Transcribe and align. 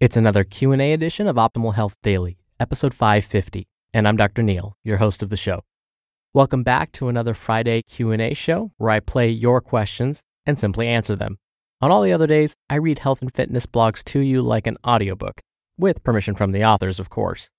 It's 0.00 0.16
another 0.16 0.44
Q&A 0.44 0.92
edition 0.92 1.26
of 1.26 1.34
Optimal 1.34 1.74
Health 1.74 1.96
Daily, 2.04 2.38
episode 2.60 2.94
550, 2.94 3.66
and 3.92 4.06
I'm 4.06 4.16
Dr. 4.16 4.44
Neal, 4.44 4.76
your 4.84 4.98
host 4.98 5.24
of 5.24 5.28
the 5.28 5.36
show. 5.36 5.64
Welcome 6.32 6.62
back 6.62 6.92
to 6.92 7.08
another 7.08 7.34
Friday 7.34 7.82
Q&A 7.82 8.32
show 8.32 8.70
where 8.76 8.90
I 8.90 9.00
play 9.00 9.28
your 9.28 9.60
questions 9.60 10.22
and 10.46 10.56
simply 10.56 10.86
answer 10.86 11.16
them. 11.16 11.38
On 11.80 11.90
all 11.90 12.02
the 12.02 12.12
other 12.12 12.28
days, 12.28 12.54
I 12.70 12.76
read 12.76 13.00
health 13.00 13.22
and 13.22 13.34
fitness 13.34 13.66
blogs 13.66 14.04
to 14.04 14.20
you 14.20 14.40
like 14.40 14.68
an 14.68 14.76
audiobook, 14.86 15.40
with 15.76 16.04
permission 16.04 16.36
from 16.36 16.52
the 16.52 16.64
authors, 16.64 17.00
of 17.00 17.10
course. 17.10 17.50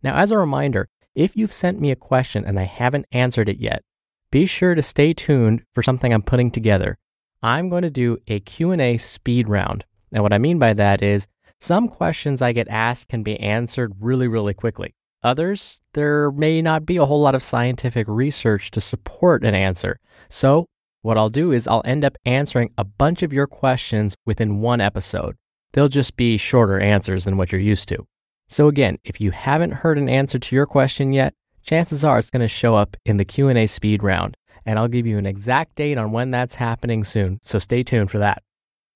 Now, 0.00 0.18
as 0.18 0.30
a 0.30 0.38
reminder, 0.38 0.86
if 1.16 1.36
you've 1.36 1.52
sent 1.52 1.80
me 1.80 1.90
a 1.90 1.96
question 1.96 2.44
and 2.44 2.60
I 2.60 2.64
haven't 2.64 3.06
answered 3.10 3.48
it 3.48 3.58
yet, 3.58 3.82
be 4.30 4.46
sure 4.46 4.76
to 4.76 4.82
stay 4.82 5.14
tuned 5.14 5.64
for 5.74 5.82
something 5.82 6.14
I'm 6.14 6.22
putting 6.22 6.52
together. 6.52 6.96
I'm 7.42 7.68
going 7.68 7.82
to 7.82 7.90
do 7.90 8.18
a 8.28 8.38
Q&A 8.38 8.98
speed 8.98 9.48
round. 9.48 9.84
And 10.12 10.22
what 10.22 10.32
I 10.32 10.38
mean 10.38 10.60
by 10.60 10.74
that 10.74 11.02
is 11.02 11.26
some 11.60 11.88
questions 11.88 12.40
I 12.40 12.52
get 12.52 12.68
asked 12.68 13.08
can 13.08 13.22
be 13.22 13.38
answered 13.40 13.94
really, 14.00 14.28
really 14.28 14.54
quickly. 14.54 14.94
Others, 15.22 15.80
there 15.94 16.30
may 16.30 16.62
not 16.62 16.86
be 16.86 16.96
a 16.96 17.04
whole 17.04 17.20
lot 17.20 17.34
of 17.34 17.42
scientific 17.42 18.06
research 18.08 18.70
to 18.70 18.80
support 18.80 19.44
an 19.44 19.54
answer. 19.54 19.98
So, 20.28 20.66
what 21.02 21.18
I'll 21.18 21.30
do 21.30 21.52
is 21.52 21.66
I'll 21.66 21.82
end 21.84 22.04
up 22.04 22.16
answering 22.24 22.70
a 22.78 22.84
bunch 22.84 23.22
of 23.22 23.32
your 23.32 23.46
questions 23.46 24.14
within 24.26 24.60
one 24.60 24.80
episode. 24.80 25.36
They'll 25.72 25.88
just 25.88 26.16
be 26.16 26.36
shorter 26.36 26.78
answers 26.78 27.24
than 27.24 27.36
what 27.36 27.52
you're 27.52 27.60
used 27.60 27.88
to. 27.88 28.06
So 28.48 28.68
again, 28.68 28.98
if 29.04 29.20
you 29.20 29.30
haven't 29.30 29.72
heard 29.72 29.98
an 29.98 30.08
answer 30.08 30.38
to 30.38 30.56
your 30.56 30.66
question 30.66 31.12
yet, 31.12 31.34
chances 31.62 32.02
are 32.02 32.18
it's 32.18 32.30
going 32.30 32.40
to 32.40 32.48
show 32.48 32.74
up 32.74 32.96
in 33.04 33.18
the 33.18 33.24
Q&A 33.24 33.66
speed 33.66 34.02
round, 34.02 34.36
and 34.64 34.78
I'll 34.78 34.88
give 34.88 35.06
you 35.06 35.18
an 35.18 35.26
exact 35.26 35.76
date 35.76 35.98
on 35.98 36.12
when 36.12 36.30
that's 36.30 36.54
happening 36.56 37.04
soon, 37.04 37.38
so 37.42 37.58
stay 37.58 37.82
tuned 37.82 38.10
for 38.10 38.18
that. 38.18 38.42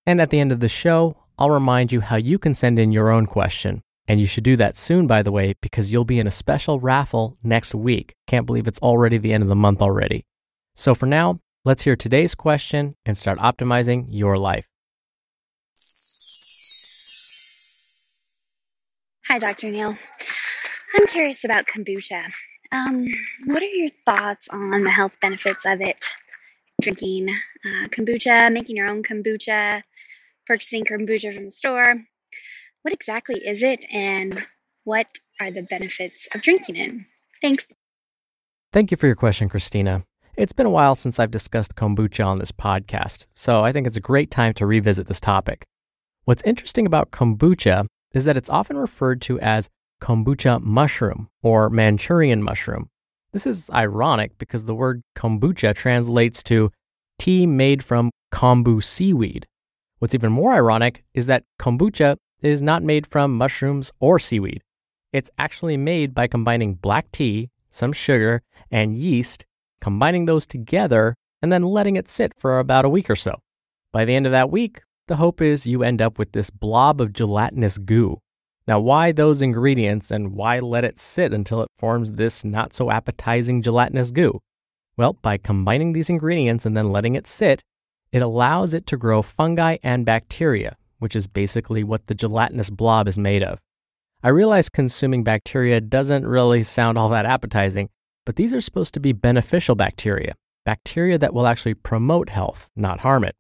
And 0.07 0.21
at 0.21 0.31
the 0.31 0.41
end 0.41 0.53
of 0.53 0.61
the 0.61 0.69
show, 0.69 1.17
I'll 1.39 1.51
remind 1.51 1.93
you 1.93 2.01
how 2.01 2.17
you 2.17 2.39
can 2.39 2.55
send 2.55 2.79
in 2.79 2.93
your 2.93 3.11
own 3.11 3.27
question. 3.27 3.83
And 4.09 4.21
you 4.21 4.27
should 4.27 4.45
do 4.45 4.57
that 4.57 4.77
soon, 4.77 5.07
by 5.07 5.23
the 5.23 5.33
way, 5.33 5.55
because 5.61 5.93
you'll 5.93 6.05
be 6.05 6.19
in 6.19 6.27
a 6.27 6.31
special 6.31 6.81
raffle 6.81 7.39
next 7.43 7.75
week. 7.75 8.15
Can't 8.27 8.47
believe 8.47 8.67
it's 8.67 8.81
already 8.81 9.17
the 9.17 9.33
end 9.33 9.43
of 9.43 9.49
the 9.49 9.55
month 9.55 9.81
already. 9.81 10.25
So 10.75 10.95
for 10.95 11.07
now, 11.07 11.41
let's 11.65 11.85
hear 11.85 11.97
today's 11.97 12.35
question 12.35 12.97
and 13.07 13.17
start 13.17 13.39
optimizing 13.39 14.07
your 14.09 14.37
life. 14.39 14.69
Hi, 19.29 19.39
Dr. 19.39 19.71
Neal. 19.71 19.97
I'm 20.95 21.07
curious 21.07 21.45
about 21.45 21.67
kombucha. 21.67 22.33
Um, 22.71 23.07
what 23.47 23.63
are 23.63 23.67
your 23.67 23.91
thoughts 24.05 24.49
on 24.49 24.83
the 24.83 24.91
health 24.91 25.13
benefits 25.23 25.65
of 25.65 25.81
it? 25.81 26.05
Drinking 26.81 27.29
uh, 27.31 27.89
kombucha, 27.89 28.53
making 28.53 28.77
your 28.77 28.89
own 28.89 29.03
kombucha, 29.03 29.85
purchasing 30.53 30.85
kombucha 30.85 31.35
from 31.35 31.47
the 31.47 31.51
store. 31.51 32.05
What 32.83 32.93
exactly 32.93 33.37
is 33.37 33.63
it 33.63 33.87
and 33.91 34.45
what 34.85 35.07
are 35.41 35.51
the 35.51 35.63
benefits 35.63 36.29
of 36.35 36.43
drinking 36.43 36.77
it? 36.77 36.93
Thanks. 37.41 37.67
Thank 38.71 38.91
you 38.91 38.99
for 38.99 39.07
your 39.07 39.17
question, 39.17 39.49
Christina. 39.49 40.05
It's 40.37 40.53
been 40.53 40.67
a 40.67 40.71
while 40.71 40.95
since 40.95 41.19
I've 41.19 41.31
discussed 41.31 41.75
kombucha 41.75 42.27
on 42.27 42.39
this 42.39 42.53
podcast, 42.53 43.25
so 43.35 43.65
I 43.65 43.73
think 43.73 43.87
it's 43.87 43.97
a 43.97 44.01
great 44.01 44.31
time 44.31 44.53
to 44.55 44.67
revisit 44.67 45.07
this 45.07 45.21
topic. 45.21 45.65
What's 46.25 46.43
interesting 46.43 46.85
about 46.85 47.11
kombucha 47.11 47.87
is 48.13 48.27
that 48.27 48.37
it's 48.37 48.51
often 48.51 48.77
referred 48.77 49.23
to 49.23 49.41
as 49.41 49.71
kombucha 50.03 50.61
mushroom 50.61 51.29
or 51.43 51.71
Manchurian 51.71 52.43
mushroom. 52.43 52.91
This 53.33 53.47
is 53.47 53.71
ironic 53.71 54.37
because 54.37 54.65
the 54.65 54.75
word 54.75 55.01
kombucha 55.17 55.75
translates 55.75 56.43
to 56.43 56.71
tea 57.19 57.47
made 57.47 57.83
from 57.83 58.11
kombu 58.35 58.83
seaweed, 58.83 59.47
What's 60.03 60.17
even 60.17 60.33
more 60.33 60.53
ironic 60.53 61.05
is 61.15 61.27
that 61.27 61.45
kombucha 61.61 62.17
is 62.41 62.61
not 62.61 62.83
made 62.83 63.07
from 63.07 63.37
mushrooms 63.39 63.93
or 64.01 64.19
seaweed. 64.19 64.61
It's 65.13 65.31
actually 65.39 65.77
made 65.77 66.13
by 66.13 66.27
combining 66.27 66.75
black 66.75 67.13
tea, 67.13 67.51
some 67.71 67.93
sugar, 67.93 68.43
and 68.69 68.97
yeast, 68.97 69.47
combining 69.81 70.25
those 70.25 70.45
together, 70.45 71.15
and 71.41 71.53
then 71.53 71.63
letting 71.63 71.95
it 71.95 72.09
sit 72.09 72.33
for 72.37 72.59
about 72.59 72.85
a 72.85 72.89
week 72.89 73.09
or 73.09 73.15
so. 73.15 73.39
By 73.93 74.05
the 74.05 74.17
end 74.17 74.27
of 74.27 74.33
that 74.33 74.51
week, 74.51 74.83
the 75.07 75.15
hope 75.15 75.41
is 75.41 75.69
you 75.69 75.85
end 75.85 76.03
up 76.03 76.19
with 76.19 76.33
this 76.33 76.51
blob 76.51 77.01
of 77.01 77.13
gelatinous 77.13 77.79
goo. 77.79 78.19
Now, 78.67 78.81
why 78.81 79.13
those 79.13 79.41
ingredients 79.41 80.11
and 80.11 80.33
why 80.33 80.59
let 80.59 80.83
it 80.83 80.99
sit 80.99 81.33
until 81.33 81.63
it 81.63 81.71
forms 81.79 82.11
this 82.15 82.45
not 82.45 82.75
so 82.75 82.91
appetizing 82.91 83.63
gelatinous 83.63 84.11
goo? 84.11 84.41
Well, 84.97 85.13
by 85.23 85.39
combining 85.39 85.93
these 85.93 86.11
ingredients 86.11 86.67
and 86.67 86.77
then 86.77 86.91
letting 86.91 87.15
it 87.15 87.29
sit, 87.29 87.63
it 88.13 88.23
allows 88.23 88.75
it 88.75 88.87
to 88.87 88.97
grow 88.97 89.23
fungi 89.23 89.79
and 89.83 90.07
bacteria, 90.07 90.77
which 90.99 91.17
is 91.17 91.27
basically 91.27 91.83
what 91.83 92.07
the 92.07 92.15
gelatinous 92.15 92.71
blob 92.71 93.09
is 93.09 93.19
made 93.19 93.43
of. 93.43 93.59
I 94.23 94.29
realize 94.29 94.69
consuming 94.69 95.25
bacteria 95.25 95.81
doesn't 95.81 96.27
really 96.27 96.63
sound 96.63 96.97
all 96.97 97.09
that 97.09 97.27
appetizing, 97.27 97.89
but 98.25 98.37
these 98.37 98.55
are 98.55 98.61
supposed 98.61 98.95
to 98.95 99.01
be 99.01 99.13
beneficial 99.13 99.75
bacteria, 99.75 100.35
bacteria 100.65 101.19
that 101.19 101.35
will 101.35 101.47
actually 101.47 101.75
promote 101.75 102.29
health, 102.29 102.71
not 102.77 103.01
harm 103.01 103.25
it. 103.25 103.35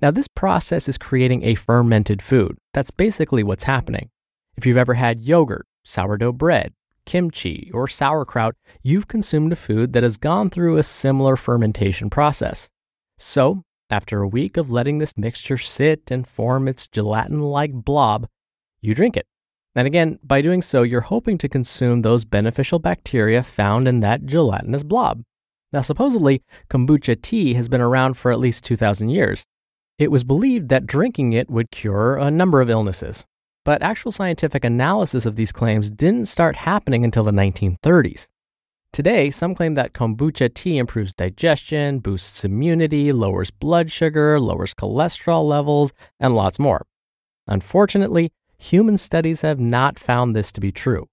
Now, 0.00 0.10
this 0.10 0.28
process 0.28 0.88
is 0.88 0.98
creating 0.98 1.42
a 1.42 1.54
fermented 1.54 2.22
food. 2.22 2.56
That's 2.72 2.90
basically 2.90 3.42
what's 3.42 3.64
happening. 3.64 4.10
If 4.56 4.64
you've 4.64 4.76
ever 4.76 4.94
had 4.94 5.24
yogurt, 5.24 5.66
sourdough 5.84 6.32
bread, 6.32 6.72
kimchi, 7.04 7.70
or 7.74 7.88
sauerkraut, 7.88 8.54
you've 8.82 9.08
consumed 9.08 9.52
a 9.52 9.56
food 9.56 9.92
that 9.92 10.02
has 10.02 10.16
gone 10.16 10.50
through 10.50 10.76
a 10.76 10.82
similar 10.82 11.36
fermentation 11.36 12.08
process. 12.08 12.68
So, 13.18 13.62
after 13.90 14.22
a 14.22 14.28
week 14.28 14.56
of 14.56 14.70
letting 14.70 14.98
this 14.98 15.16
mixture 15.16 15.58
sit 15.58 16.10
and 16.10 16.26
form 16.26 16.68
its 16.68 16.88
gelatin 16.88 17.40
like 17.40 17.72
blob, 17.72 18.26
you 18.80 18.94
drink 18.94 19.16
it. 19.16 19.26
And 19.74 19.86
again, 19.86 20.18
by 20.22 20.40
doing 20.40 20.62
so, 20.62 20.82
you're 20.82 21.02
hoping 21.02 21.36
to 21.38 21.48
consume 21.48 22.02
those 22.02 22.24
beneficial 22.24 22.78
bacteria 22.78 23.42
found 23.42 23.86
in 23.86 24.00
that 24.00 24.24
gelatinous 24.24 24.82
blob. 24.82 25.22
Now, 25.72 25.82
supposedly, 25.82 26.42
kombucha 26.70 27.20
tea 27.20 27.54
has 27.54 27.68
been 27.68 27.80
around 27.80 28.14
for 28.14 28.32
at 28.32 28.40
least 28.40 28.64
2,000 28.64 29.10
years. 29.10 29.44
It 29.98 30.10
was 30.10 30.24
believed 30.24 30.68
that 30.70 30.86
drinking 30.86 31.32
it 31.32 31.50
would 31.50 31.70
cure 31.70 32.16
a 32.16 32.30
number 32.30 32.60
of 32.60 32.70
illnesses. 32.70 33.26
But 33.64 33.82
actual 33.82 34.12
scientific 34.12 34.64
analysis 34.64 35.26
of 35.26 35.36
these 35.36 35.52
claims 35.52 35.90
didn't 35.90 36.28
start 36.28 36.56
happening 36.56 37.04
until 37.04 37.24
the 37.24 37.32
1930s. 37.32 38.28
Today, 38.96 39.30
some 39.30 39.54
claim 39.54 39.74
that 39.74 39.92
kombucha 39.92 40.54
tea 40.54 40.78
improves 40.78 41.12
digestion, 41.12 41.98
boosts 41.98 42.46
immunity, 42.46 43.12
lowers 43.12 43.50
blood 43.50 43.90
sugar, 43.90 44.40
lowers 44.40 44.72
cholesterol 44.72 45.46
levels, 45.46 45.92
and 46.18 46.34
lots 46.34 46.58
more. 46.58 46.80
Unfortunately, 47.46 48.32
human 48.56 48.96
studies 48.96 49.42
have 49.42 49.60
not 49.60 49.98
found 49.98 50.34
this 50.34 50.50
to 50.50 50.62
be 50.62 50.72
true. 50.72 51.08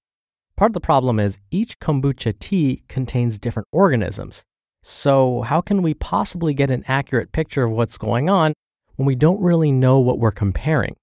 Part 0.56 0.70
of 0.70 0.74
the 0.76 0.80
problem 0.80 1.20
is 1.20 1.40
each 1.52 1.78
kombucha 1.80 2.40
tea 2.40 2.84
contains 2.88 3.38
different 3.38 3.68
organisms. 3.74 4.46
So, 4.82 5.42
how 5.42 5.60
can 5.60 5.82
we 5.82 5.94
possibly 5.94 6.54
get 6.54 6.72
an 6.72 6.86
accurate 6.88 7.34
picture 7.34 7.66
of 7.66 7.72
what's 7.72 7.98
going 7.98 8.30
on 8.30 8.54
when 8.96 9.06
we 9.06 9.16
don't 9.16 9.42
really 9.42 9.74
know 9.74 10.00
what 10.00 10.20
we're 10.20 10.32
comparing? 10.32 10.96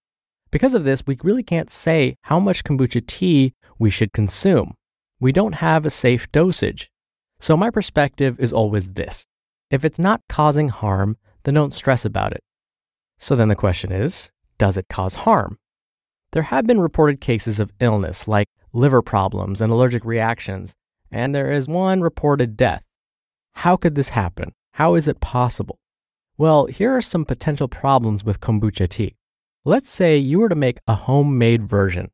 Because 0.51 0.73
of 0.73 0.85
this, 0.85 1.07
we 1.07 1.19
really 1.23 1.43
can't 1.43 1.71
say 1.71 2.17
how 2.23 2.41
much 2.41 2.65
kombucha 2.65 3.07
tea 3.07 3.53
we 3.79 3.91
should 3.91 4.15
consume 4.15 4.77
we 5.21 5.33
don't 5.33 5.57
have 5.57 5.85
a 5.85 5.91
safe 5.91 6.33
dosage. 6.33 6.91
So 7.39 7.57
my 7.57 7.71
perspective 7.71 8.41
is 8.41 8.53
always 8.53 8.91
this. 8.91 9.27
If 9.71 9.85
it's 9.85 9.99
not 9.99 10.23
causing 10.29 10.71
harm, 10.71 11.19
then 11.45 11.55
don't 11.55 11.75
stress 11.75 12.05
about 12.05 12.33
it. 12.33 12.43
So 13.19 13.37
then 13.37 13.49
the 13.49 13.55
question 13.55 13.93
is, 13.93 14.31
does 14.59 14.79
it 14.79 14.89
cause 14.89 15.15
harm? 15.27 15.59
There 16.33 16.45
have 16.45 16.67
been 16.67 16.81
reported 16.81 17.21
cases 17.21 17.61
of 17.61 17.73
illness 17.81 18.27
like 18.27 18.49
liver 18.73 19.03
problems 19.03 19.61
and 19.61 19.71
allergic 19.71 20.05
reactions, 20.05 20.75
and 21.11 21.35
there 21.35 21.51
is 21.51 21.69
one 21.69 22.01
reported 22.01 22.57
death. 22.57 22.85
How 23.57 23.77
could 23.77 23.95
this 23.95 24.11
happen? 24.11 24.53
How 24.73 24.95
is 24.95 25.07
it 25.07 25.21
possible? 25.21 25.79
Well, 26.39 26.67
here 26.67 26.97
are 26.97 27.03
some 27.03 27.27
potential 27.27 27.69
problems 27.69 28.25
with 28.25 28.41
kombucha 28.41 28.89
tea. 28.89 29.17
Let's 29.65 29.91
say 29.91 30.17
you 30.17 30.39
were 30.39 30.49
to 30.49 30.55
make 30.55 30.79
a 30.89 30.95
homemade 30.95 31.69
version 31.69 32.11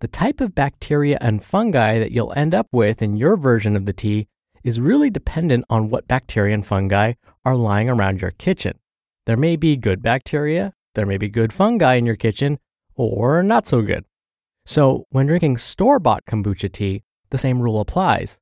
the 0.00 0.08
type 0.08 0.40
of 0.40 0.54
bacteria 0.54 1.18
and 1.20 1.42
fungi 1.42 1.98
that 1.98 2.10
you'll 2.10 2.32
end 2.34 2.54
up 2.54 2.68
with 2.72 3.02
in 3.02 3.16
your 3.16 3.36
version 3.36 3.76
of 3.76 3.84
the 3.84 3.92
tea 3.92 4.26
is 4.64 4.80
really 4.80 5.10
dependent 5.10 5.64
on 5.68 5.90
what 5.90 6.08
bacteria 6.08 6.54
and 6.54 6.64
fungi 6.64 7.12
are 7.44 7.56
lying 7.56 7.88
around 7.88 8.20
your 8.20 8.30
kitchen. 8.30 8.78
There 9.26 9.36
may 9.36 9.56
be 9.56 9.76
good 9.76 10.02
bacteria, 10.02 10.72
there 10.94 11.06
may 11.06 11.18
be 11.18 11.28
good 11.28 11.52
fungi 11.52 11.94
in 11.94 12.06
your 12.06 12.16
kitchen, 12.16 12.58
or 12.94 13.42
not 13.42 13.66
so 13.66 13.82
good. 13.82 14.04
So, 14.64 15.06
when 15.10 15.26
drinking 15.26 15.58
store 15.58 15.98
bought 15.98 16.24
kombucha 16.26 16.72
tea, 16.72 17.02
the 17.30 17.38
same 17.38 17.60
rule 17.60 17.80
applies. 17.80 18.40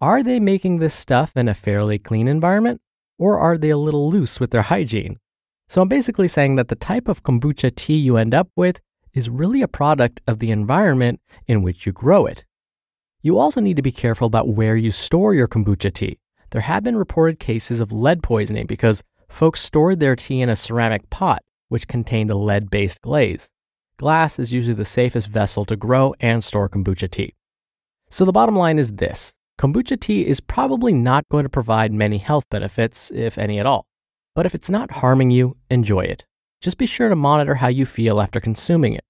Are 0.00 0.22
they 0.22 0.40
making 0.40 0.78
this 0.78 0.94
stuff 0.94 1.36
in 1.36 1.48
a 1.48 1.54
fairly 1.54 1.98
clean 1.98 2.28
environment, 2.28 2.80
or 3.18 3.38
are 3.38 3.58
they 3.58 3.70
a 3.70 3.76
little 3.76 4.10
loose 4.10 4.40
with 4.40 4.50
their 4.50 4.62
hygiene? 4.62 5.18
So, 5.68 5.82
I'm 5.82 5.88
basically 5.88 6.28
saying 6.28 6.56
that 6.56 6.68
the 6.68 6.76
type 6.76 7.08
of 7.08 7.22
kombucha 7.22 7.74
tea 7.74 7.96
you 7.96 8.16
end 8.16 8.34
up 8.34 8.48
with 8.56 8.80
is 9.14 9.28
really 9.28 9.62
a 9.62 9.68
product 9.68 10.20
of 10.26 10.38
the 10.38 10.50
environment 10.50 11.20
in 11.46 11.62
which 11.62 11.86
you 11.86 11.92
grow 11.92 12.26
it. 12.26 12.44
You 13.20 13.38
also 13.38 13.60
need 13.60 13.76
to 13.76 13.82
be 13.82 13.92
careful 13.92 14.26
about 14.26 14.48
where 14.48 14.76
you 14.76 14.90
store 14.90 15.34
your 15.34 15.46
kombucha 15.46 15.92
tea. 15.92 16.18
There 16.50 16.62
have 16.62 16.82
been 16.82 16.96
reported 16.96 17.38
cases 17.38 17.80
of 17.80 17.92
lead 17.92 18.22
poisoning 18.22 18.66
because 18.66 19.02
folks 19.28 19.60
stored 19.60 20.00
their 20.00 20.16
tea 20.16 20.40
in 20.40 20.48
a 20.48 20.56
ceramic 20.56 21.08
pot, 21.08 21.42
which 21.68 21.88
contained 21.88 22.30
a 22.30 22.36
lead 22.36 22.68
based 22.68 23.00
glaze. 23.00 23.50
glass 23.96 24.38
is 24.38 24.52
usually 24.52 24.74
the 24.74 24.84
safest 24.84 25.28
vessel 25.28 25.64
to 25.64 25.76
grow 25.76 26.14
and 26.20 26.42
store 26.42 26.68
kombucha 26.68 27.10
tea. 27.10 27.34
So 28.10 28.24
the 28.24 28.32
bottom 28.32 28.56
line 28.56 28.78
is 28.78 28.92
this 28.94 29.34
kombucha 29.58 30.00
tea 30.00 30.26
is 30.26 30.40
probably 30.40 30.92
not 30.92 31.28
going 31.30 31.44
to 31.44 31.48
provide 31.48 31.92
many 31.92 32.18
health 32.18 32.48
benefits, 32.50 33.10
if 33.12 33.38
any 33.38 33.58
at 33.58 33.66
all. 33.66 33.86
But 34.34 34.46
if 34.46 34.54
it's 34.54 34.70
not 34.70 34.90
harming 34.90 35.30
you, 35.30 35.56
enjoy 35.70 36.00
it. 36.00 36.24
Just 36.62 36.78
be 36.78 36.86
sure 36.86 37.08
to 37.08 37.16
monitor 37.16 37.56
how 37.56 37.66
you 37.66 37.84
feel 37.84 38.20
after 38.20 38.40
consuming 38.40 38.94
it. 38.94 39.04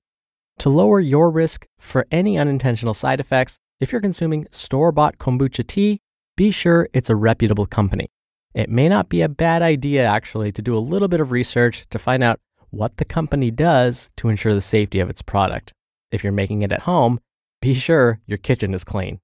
To 0.60 0.70
lower 0.70 1.00
your 1.00 1.30
risk 1.30 1.66
for 1.78 2.06
any 2.10 2.38
unintentional 2.38 2.94
side 2.94 3.20
effects, 3.20 3.58
if 3.78 3.92
you're 3.92 4.00
consuming 4.00 4.46
store 4.50 4.90
bought 4.90 5.18
kombucha 5.18 5.66
tea, 5.66 6.00
be 6.34 6.50
sure 6.50 6.88
it's 6.94 7.10
a 7.10 7.16
reputable 7.16 7.66
company. 7.66 8.08
It 8.54 8.70
may 8.70 8.88
not 8.88 9.10
be 9.10 9.20
a 9.20 9.28
bad 9.28 9.60
idea, 9.60 10.02
actually, 10.06 10.50
to 10.52 10.62
do 10.62 10.74
a 10.74 10.80
little 10.80 11.08
bit 11.08 11.20
of 11.20 11.30
research 11.30 11.86
to 11.90 11.98
find 11.98 12.22
out 12.22 12.40
what 12.70 12.96
the 12.96 13.04
company 13.04 13.50
does 13.50 14.08
to 14.16 14.30
ensure 14.30 14.54
the 14.54 14.62
safety 14.62 14.98
of 14.98 15.10
its 15.10 15.20
product. 15.20 15.74
If 16.10 16.24
you're 16.24 16.32
making 16.32 16.62
it 16.62 16.72
at 16.72 16.82
home, 16.82 17.20
be 17.60 17.74
sure 17.74 18.20
your 18.26 18.38
kitchen 18.38 18.72
is 18.72 18.82
clean. 18.82 19.20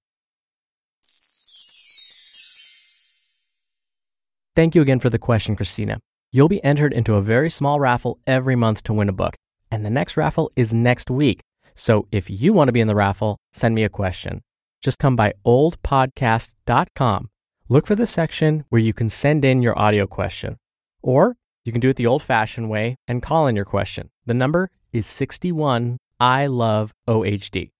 Thank 4.54 4.74
you 4.74 4.82
again 4.82 5.00
for 5.00 5.08
the 5.08 5.18
question, 5.18 5.56
Christina. 5.56 6.00
You'll 6.30 6.48
be 6.48 6.62
entered 6.62 6.92
into 6.92 7.14
a 7.14 7.22
very 7.22 7.48
small 7.48 7.80
raffle 7.80 8.18
every 8.26 8.54
month 8.54 8.82
to 8.84 8.92
win 8.92 9.08
a 9.08 9.12
book, 9.12 9.36
and 9.70 9.84
the 9.84 9.90
next 9.90 10.16
raffle 10.16 10.52
is 10.56 10.74
next 10.74 11.10
week. 11.10 11.40
So 11.74 12.06
if 12.12 12.28
you 12.28 12.52
want 12.52 12.68
to 12.68 12.72
be 12.72 12.80
in 12.80 12.86
the 12.86 12.94
raffle, 12.94 13.38
send 13.52 13.74
me 13.74 13.82
a 13.82 13.88
question. 13.88 14.42
Just 14.82 14.98
come 14.98 15.16
by 15.16 15.32
ohdpodcast.com. 15.46 17.30
Look 17.70 17.86
for 17.86 17.94
the 17.94 18.06
section 18.06 18.64
where 18.68 18.80
you 18.80 18.92
can 18.92 19.08
send 19.08 19.44
in 19.44 19.62
your 19.62 19.78
audio 19.78 20.06
question. 20.06 20.58
Or 21.02 21.36
you 21.64 21.72
can 21.72 21.80
do 21.80 21.88
it 21.88 21.96
the 21.96 22.06
old 22.06 22.22
fashioned 22.22 22.68
way 22.68 22.96
and 23.06 23.22
call 23.22 23.46
in 23.46 23.56
your 23.56 23.64
question. 23.64 24.10
The 24.26 24.34
number 24.34 24.70
is 24.92 25.06
61 25.06 25.98
I 26.20 26.46
love 26.46 26.92
OHD. 27.08 27.70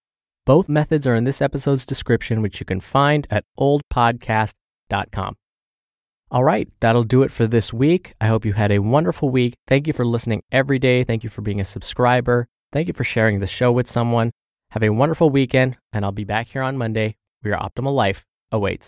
Both 0.47 0.69
methods 0.69 1.06
are 1.06 1.15
in 1.15 1.25
this 1.25 1.43
episode's 1.43 1.85
description, 1.85 2.41
which 2.41 2.61
you 2.61 2.67
can 2.67 2.81
find 2.81 3.27
at 3.31 3.45
ohdpodcast.com. 3.59 5.37
All 6.30 6.44
right, 6.44 6.69
that'll 6.80 7.04
do 7.04 7.22
it 7.22 7.32
for 7.32 7.46
this 7.46 7.72
week. 7.72 8.12
I 8.20 8.26
hope 8.26 8.44
you 8.44 8.52
had 8.52 8.70
a 8.70 8.80
wonderful 8.80 9.30
week. 9.30 9.54
Thank 9.66 9.86
you 9.86 9.94
for 9.94 10.04
listening 10.04 10.42
every 10.52 10.78
day. 10.78 11.02
Thank 11.02 11.25
you 11.25 11.30
for 11.30 11.40
being 11.40 11.60
a 11.60 11.64
subscriber. 11.64 12.48
Thank 12.70 12.86
you 12.86 12.92
for 12.92 13.04
sharing 13.04 13.38
the 13.38 13.46
show 13.46 13.72
with 13.72 13.88
someone. 13.88 14.32
Have 14.72 14.82
a 14.82 14.90
wonderful 14.90 15.30
weekend, 15.30 15.78
and 15.90 16.04
I'll 16.04 16.12
be 16.12 16.25
back 16.25 16.48
here 16.48 16.60
on 16.60 16.76
Monday 16.76 17.16
where 17.40 17.54
your 17.54 17.60
optimal 17.60 17.94
life 17.94 18.26
awaits. 18.52 18.86